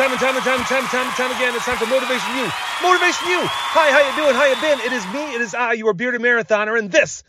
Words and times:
time 0.00 0.12
and 0.12 0.20
time 0.20 0.34
and 0.34 0.44
time 0.44 0.58
and 0.58 0.66
time 0.66 0.80
and 0.80 0.88
time 0.88 1.06
and 1.06 1.14
time 1.14 1.36
again. 1.36 1.54
It's 1.54 1.66
time 1.66 1.76
for 1.76 1.84
Motivation 1.84 2.34
You. 2.34 2.48
Motivation 2.80 3.28
You. 3.28 3.40
Hi, 3.44 3.92
how 3.92 4.00
you 4.08 4.16
doing? 4.16 4.34
How 4.34 4.46
you 4.46 4.56
been? 4.58 4.80
It 4.80 4.94
is 4.94 5.04
me. 5.12 5.34
It 5.34 5.42
is 5.42 5.54
I, 5.54 5.74
your 5.74 5.92
bearded 5.92 6.22
marathoner, 6.22 6.78
and 6.78 6.90
this, 6.90 7.22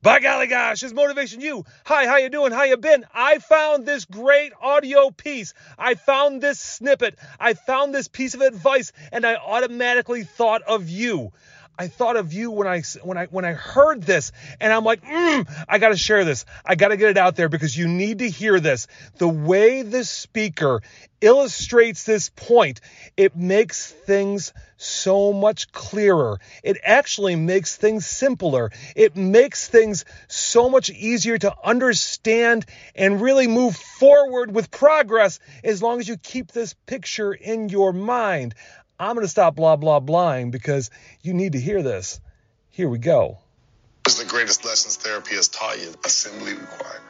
by 0.00 0.20
golly 0.20 0.46
gosh, 0.46 0.84
is 0.84 0.94
Motivation 0.94 1.40
You. 1.40 1.64
Hi, 1.84 2.06
how 2.06 2.18
you 2.18 2.30
doing? 2.30 2.52
How 2.52 2.62
you 2.62 2.76
been? 2.76 3.04
I 3.12 3.40
found 3.40 3.84
this 3.84 4.04
great 4.04 4.52
audio 4.62 5.10
piece. 5.10 5.54
I 5.76 5.96
found 5.96 6.40
this 6.40 6.60
snippet. 6.60 7.18
I 7.40 7.54
found 7.54 7.92
this 7.92 8.06
piece 8.06 8.34
of 8.34 8.42
advice, 8.42 8.92
and 9.10 9.26
I 9.26 9.34
automatically 9.34 10.22
thought 10.22 10.62
of 10.62 10.88
you. 10.88 11.32
I 11.78 11.88
thought 11.88 12.16
of 12.16 12.32
you 12.32 12.50
when 12.50 12.66
I 12.66 12.82
when 13.02 13.18
I 13.18 13.26
when 13.26 13.44
I 13.44 13.52
heard 13.52 14.02
this, 14.02 14.32
and 14.60 14.72
I'm 14.72 14.84
like, 14.84 15.02
mm, 15.02 15.46
I 15.68 15.78
got 15.78 15.90
to 15.90 15.96
share 15.96 16.24
this. 16.24 16.46
I 16.64 16.74
got 16.74 16.88
to 16.88 16.96
get 16.96 17.10
it 17.10 17.18
out 17.18 17.36
there 17.36 17.50
because 17.50 17.76
you 17.76 17.86
need 17.86 18.20
to 18.20 18.30
hear 18.30 18.58
this. 18.60 18.86
The 19.18 19.28
way 19.28 19.82
the 19.82 20.04
speaker 20.04 20.80
illustrates 21.20 22.04
this 22.04 22.30
point, 22.30 22.80
it 23.16 23.36
makes 23.36 23.90
things 23.90 24.54
so 24.78 25.32
much 25.32 25.72
clearer. 25.72 26.38
It 26.62 26.78
actually 26.82 27.36
makes 27.36 27.76
things 27.76 28.06
simpler. 28.06 28.70
It 28.94 29.16
makes 29.16 29.68
things 29.68 30.04
so 30.28 30.68
much 30.68 30.90
easier 30.90 31.38
to 31.38 31.54
understand 31.64 32.66
and 32.94 33.20
really 33.20 33.48
move 33.48 33.76
forward 33.76 34.54
with 34.54 34.70
progress 34.70 35.40
as 35.64 35.82
long 35.82 36.00
as 36.00 36.08
you 36.08 36.16
keep 36.16 36.52
this 36.52 36.74
picture 36.86 37.32
in 37.32 37.68
your 37.68 37.92
mind. 37.92 38.54
I'm 38.98 39.14
going 39.14 39.24
to 39.24 39.30
stop 39.30 39.56
blah, 39.56 39.76
blah, 39.76 40.00
blahing 40.00 40.50
because 40.50 40.90
you 41.22 41.34
need 41.34 41.52
to 41.52 41.60
hear 41.60 41.82
this. 41.82 42.20
Here 42.70 42.88
we 42.88 42.98
go. 42.98 43.38
What's 44.04 44.22
the 44.22 44.28
greatest 44.28 44.64
lessons 44.64 44.96
therapy 44.96 45.34
has 45.34 45.48
taught 45.48 45.80
you? 45.80 45.92
Assembly 46.04 46.54
required. 46.54 47.00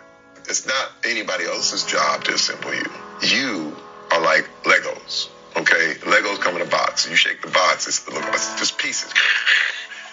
It's 0.48 0.66
not 0.66 0.92
anybody 1.04 1.44
else's 1.44 1.84
job 1.84 2.24
to 2.24 2.34
assemble 2.34 2.74
you. 2.74 2.84
You 3.22 3.76
are 4.12 4.20
like 4.20 4.48
Legos, 4.62 5.28
okay? 5.56 5.94
Legos 6.00 6.40
come 6.40 6.56
in 6.56 6.62
a 6.62 6.70
box. 6.70 7.08
You 7.08 7.16
shake 7.16 7.42
the 7.42 7.50
box, 7.50 7.86
it's, 7.86 8.04
it's 8.08 8.58
just 8.58 8.78
pieces. 8.78 9.12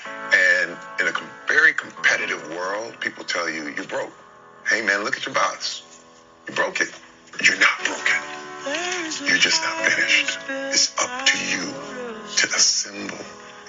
And 0.06 0.72
in 1.00 1.08
a 1.08 1.14
very 1.48 1.74
competitive 1.74 2.50
world, 2.50 3.00
people 3.00 3.24
tell 3.24 3.50
you, 3.50 3.70
you're 3.70 3.86
broke. 3.86 4.12
Hey, 4.68 4.82
man, 4.82 5.04
look 5.04 5.16
at 5.16 5.26
your 5.26 5.36
box. 5.36 5.84
You 6.48 6.56
broke 6.56 6.82
it. 6.82 6.92
You're 7.44 7.60
not 7.60 7.78
broken. 7.84 8.43
You're 8.66 9.38
just 9.38 9.62
not 9.62 9.92
finished. 9.92 10.40
It's 10.48 10.94
up 10.98 11.26
to 11.26 11.38
you 11.38 11.74
to 12.38 12.48
assemble 12.48 13.18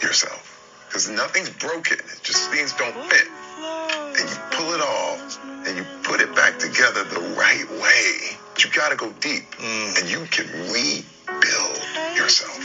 yourself. 0.01 0.87
Because 0.87 1.09
nothing's 1.11 1.51
broken. 1.51 1.99
It's 1.99 2.21
just 2.21 2.51
things 2.51 2.73
don't 2.75 2.95
fit. 3.11 3.27
And 3.59 4.31
you 4.31 4.37
pull 4.53 4.73
it 4.75 4.81
off 4.81 5.41
and 5.67 5.77
you 5.77 5.85
put 6.05 6.21
it 6.21 6.35
back 6.37 6.59
together 6.61 7.03
the 7.05 7.35
right 7.37 7.69
way. 7.83 8.39
You 8.59 8.71
got 8.71 8.91
to 8.91 8.97
go 8.97 9.11
deep 9.19 9.51
mm. 9.51 10.01
and 10.01 10.09
you 10.09 10.25
can 10.31 10.47
rebuild 10.71 11.83
yourself. 12.17 12.57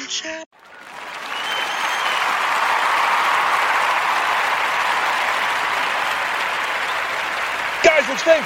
Guys, 7.83 8.07
what 8.07 8.19
you 8.19 8.31
think? 8.33 8.45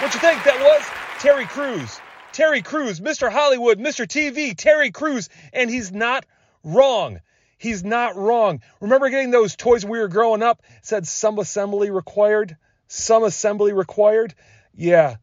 What 0.00 0.14
you 0.14 0.20
think? 0.20 0.44
That 0.44 0.60
was 0.62 0.84
Terry 1.20 1.46
Crews. 1.46 2.00
Terry 2.34 2.62
Crews, 2.62 2.98
Mr. 2.98 3.30
Hollywood, 3.30 3.78
Mr. 3.78 4.06
TV, 4.06 4.56
Terry 4.56 4.90
Crews, 4.90 5.28
and 5.52 5.70
he's 5.70 5.92
not 5.92 6.26
wrong. 6.64 7.20
He's 7.58 7.84
not 7.84 8.16
wrong. 8.16 8.60
Remember 8.80 9.08
getting 9.08 9.30
those 9.30 9.54
toys 9.54 9.84
when 9.84 9.92
we 9.92 10.00
were 10.00 10.08
growing 10.08 10.42
up? 10.42 10.60
Said 10.82 11.06
some 11.06 11.38
assembly 11.38 11.90
required? 11.90 12.56
Some 12.88 13.22
assembly 13.22 13.72
required? 13.72 14.34
Yeah, 14.74 15.16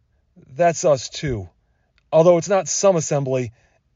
that's 0.55 0.85
us 0.85 1.09
too. 1.09 1.49
Although 2.13 2.37
it's 2.37 2.47
not 2.47 2.69
some 2.69 2.95
assembly, 2.95 3.51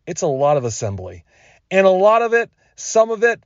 it's 0.06 0.22
a 0.22 0.28
lot 0.28 0.58
of 0.58 0.66
assembly. 0.66 1.24
And 1.72 1.88
a 1.88 1.92
lot 1.92 2.22
of 2.22 2.34
it, 2.34 2.52
some 2.76 3.12
of 3.12 3.24
it, 3.24 3.42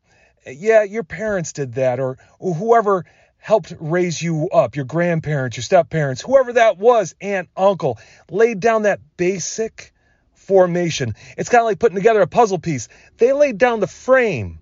yeah, 0.48 0.82
your 0.82 1.04
parents 1.04 1.54
did 1.54 1.76
that 1.76 2.00
or, 2.00 2.18
whoever 2.40 3.06
helped 3.40 3.74
raise 3.80 4.22
you 4.22 4.50
up, 4.50 4.76
your 4.76 4.86
grandparents, 4.86 5.58
your 5.58 5.64
step 5.64 5.90
parents, 5.90 6.22
whoever 6.22 6.54
that 6.54 6.78
was, 6.78 7.16
aunt, 7.20 7.50
uncle, 7.58 7.98
laid 8.30 8.60
down 8.60 8.84
that 8.84 9.00
basic 9.18 9.92
formation. 10.34 11.16
It's 11.38 11.50
kind 11.50 11.62
of 11.62 11.66
like 11.66 11.80
putting 11.80 11.96
together 11.96 12.22
a 12.22 12.28
puzzle 12.28 12.60
piece. 12.60 12.90
They 13.18 13.34
laid 13.34 13.58
down 13.58 13.80
the 13.80 13.88
frame. 13.88 14.60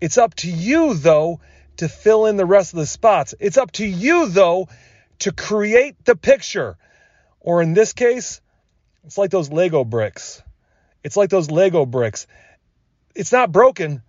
It's 0.00 0.18
up 0.18 0.34
to 0.36 0.50
you, 0.50 0.94
though, 0.94 1.40
to 1.76 1.88
fill 1.88 2.26
in 2.26 2.36
the 2.36 2.46
rest 2.46 2.72
of 2.72 2.78
the 2.78 2.86
spots. 2.86 3.34
It's 3.38 3.58
up 3.58 3.72
to 3.72 3.86
you, 3.86 4.28
though, 4.28 4.68
to 5.20 5.32
create 5.32 6.02
the 6.04 6.16
picture. 6.16 6.76
Or 7.40 7.62
in 7.62 7.74
this 7.74 7.92
case, 7.92 8.40
it's 9.04 9.18
like 9.18 9.30
those 9.30 9.50
Lego 9.50 9.84
bricks. 9.84 10.42
It's 11.02 11.16
like 11.16 11.30
those 11.30 11.50
Lego 11.50 11.84
bricks. 11.84 12.26
It's 13.14 13.32
not 13.32 13.52
broken, 13.52 14.02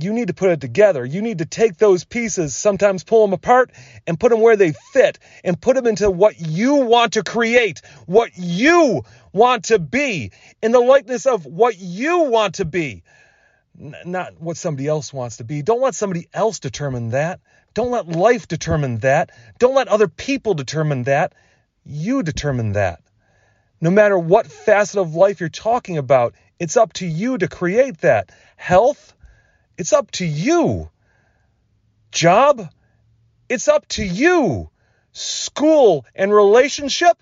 you 0.00 0.12
need 0.12 0.28
to 0.28 0.34
put 0.34 0.50
it 0.50 0.60
together. 0.60 1.04
You 1.04 1.22
need 1.22 1.38
to 1.38 1.46
take 1.46 1.76
those 1.76 2.04
pieces, 2.04 2.54
sometimes 2.54 3.04
pull 3.04 3.26
them 3.26 3.32
apart 3.32 3.70
and 4.06 4.20
put 4.20 4.30
them 4.30 4.40
where 4.40 4.56
they 4.56 4.72
fit 4.92 5.18
and 5.44 5.60
put 5.60 5.76
them 5.76 5.86
into 5.86 6.10
what 6.10 6.38
you 6.38 6.76
want 6.76 7.14
to 7.14 7.22
create, 7.22 7.80
what 8.06 8.32
you 8.36 9.02
want 9.32 9.64
to 9.66 9.78
be, 9.78 10.32
in 10.62 10.72
the 10.72 10.80
likeness 10.80 11.26
of 11.26 11.46
what 11.46 11.78
you 11.78 12.24
want 12.24 12.56
to 12.56 12.64
be, 12.64 13.02
not 13.74 14.40
what 14.40 14.56
somebody 14.56 14.88
else 14.88 15.12
wants 15.12 15.38
to 15.38 15.44
be. 15.44 15.62
Don't 15.62 15.80
let 15.80 15.94
somebody 15.94 16.28
else 16.34 16.58
determine 16.58 17.10
that. 17.10 17.40
Don't 17.74 17.90
let 17.90 18.08
life 18.08 18.48
determine 18.48 18.98
that. 18.98 19.30
Don't 19.58 19.74
let 19.74 19.88
other 19.88 20.08
people 20.08 20.54
determine 20.54 21.04
that. 21.04 21.32
You 21.84 22.22
determine 22.22 22.72
that. 22.72 23.00
No 23.80 23.90
matter 23.90 24.18
what 24.18 24.48
facet 24.48 24.98
of 24.98 25.14
life 25.14 25.40
you're 25.40 25.48
talking 25.48 25.96
about, 25.96 26.34
it's 26.58 26.76
up 26.76 26.92
to 26.94 27.06
you 27.06 27.38
to 27.38 27.46
create 27.46 27.98
that. 27.98 28.30
Health, 28.56 29.14
it's 29.78 29.92
up 29.92 30.10
to 30.12 30.26
you. 30.26 30.90
Job? 32.10 32.68
It's 33.48 33.68
up 33.68 33.86
to 33.88 34.04
you. 34.04 34.68
School 35.12 36.04
and 36.14 36.34
relationship? 36.34 37.16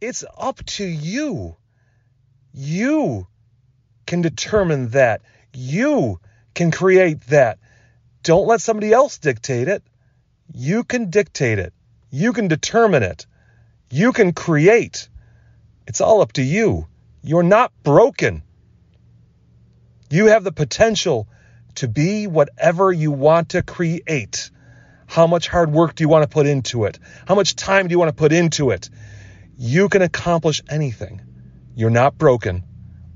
It's 0.00 0.24
up 0.36 0.64
to 0.64 0.84
you. 0.84 1.56
You 2.52 3.26
can 4.06 4.22
determine 4.22 4.88
that. 4.90 5.20
You 5.52 6.18
can 6.54 6.70
create 6.70 7.20
that. 7.26 7.58
Don't 8.22 8.46
let 8.46 8.60
somebody 8.60 8.92
else 8.92 9.18
dictate 9.18 9.68
it. 9.68 9.82
You 10.52 10.82
can 10.82 11.10
dictate 11.10 11.58
it. 11.58 11.72
You 12.10 12.32
can 12.32 12.48
determine 12.48 13.02
it. 13.02 13.26
You 13.90 14.12
can 14.12 14.32
create. 14.32 15.08
It's 15.86 16.00
all 16.00 16.22
up 16.22 16.32
to 16.32 16.42
you. 16.42 16.86
You're 17.22 17.42
not 17.42 17.72
broken. 17.82 18.42
You 20.10 20.26
have 20.26 20.42
the 20.42 20.52
potential 20.52 21.28
to 21.76 21.88
be 21.88 22.26
whatever 22.26 22.92
you 22.92 23.10
want 23.10 23.50
to 23.50 23.62
create. 23.62 24.50
How 25.06 25.26
much 25.26 25.48
hard 25.48 25.72
work 25.72 25.94
do 25.94 26.04
you 26.04 26.08
want 26.08 26.22
to 26.22 26.28
put 26.28 26.46
into 26.46 26.84
it? 26.84 26.98
How 27.26 27.34
much 27.34 27.56
time 27.56 27.88
do 27.88 27.92
you 27.92 27.98
want 27.98 28.10
to 28.10 28.14
put 28.16 28.32
into 28.32 28.70
it? 28.70 28.88
You 29.58 29.88
can 29.88 30.02
accomplish 30.02 30.62
anything. 30.70 31.20
You're 31.74 31.90
not 31.90 32.16
broken. 32.16 32.64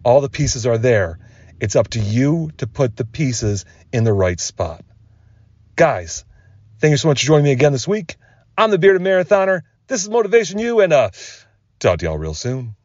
All 0.05 0.21
the 0.21 0.29
pieces 0.29 0.67
are 0.67 0.79
there. 0.79 1.19
It's 1.61 1.77
up 1.77 1.89
to 1.91 2.01
you 2.01 2.51
to 2.59 2.67
put 2.67 2.97
the 2.97 3.05
pieces 3.05 3.65
in 3.93 4.05
the 4.05 4.13
right 4.13 4.39
spot. 4.39 4.85
Guys, 5.77 6.25
thank 6.81 6.91
you 6.91 6.97
so 6.97 7.09
much 7.09 7.21
for 7.21 7.27
joining 7.27 7.45
me 7.45 7.53
again 7.53 7.73
this 7.73 7.89
week. 7.89 8.17
I'm 8.57 8.71
the 8.71 8.79
Bearded 8.79 9.03
Marathoner. 9.03 9.63
This 9.87 10.03
is 10.03 10.11
Motivation 10.11 10.59
You, 10.59 10.81
and 10.81 10.93
uh, 10.93 11.11
talk 11.79 11.99
to 11.99 12.07
y'all 12.07 12.19
real 12.19 12.35
soon. 12.35 12.77